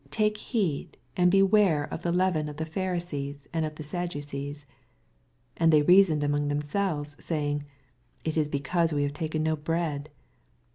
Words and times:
Take 0.09 0.37
heed 0.37 0.97
and 1.15 1.29
beware 1.29 1.83
of 1.93 2.01
the 2.01 2.11
leaven 2.11 2.49
of 2.49 2.57
the 2.57 2.65
Pharisees 2.65 3.47
and 3.53 3.67
of 3.67 3.75
the 3.75 3.83
Sadducees. 3.83 4.61
7 4.61 4.75
And 5.57 5.71
they 5.71 5.83
reasoned 5.83 6.23
among 6.23 6.47
them 6.47 6.59
selves, 6.63 7.15
saying. 7.23 7.65
It 8.23 8.35
is 8.35 8.49
because 8.49 8.93
we 8.93 9.03
have 9.03 9.13
taken 9.13 9.43
no 9.43 9.55
bread. 9.55 10.09